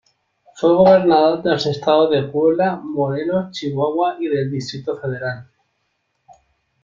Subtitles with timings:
[0.55, 5.47] Fue gobernador de los estados de Puebla, Morelos, Chihuahua y del Distrito Federal.